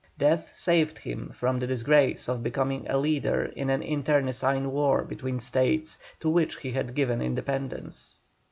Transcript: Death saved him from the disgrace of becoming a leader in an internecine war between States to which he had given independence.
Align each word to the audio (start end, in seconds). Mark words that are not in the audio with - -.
Death 0.17 0.53
saved 0.55 0.97
him 0.97 1.29
from 1.29 1.59
the 1.59 1.67
disgrace 1.67 2.27
of 2.27 2.41
becoming 2.41 2.87
a 2.89 2.97
leader 2.97 3.43
in 3.55 3.69
an 3.69 3.83
internecine 3.83 4.71
war 4.71 5.03
between 5.05 5.39
States 5.39 5.99
to 6.21 6.27
which 6.27 6.55
he 6.57 6.71
had 6.71 6.95
given 6.95 7.21
independence. 7.21 8.19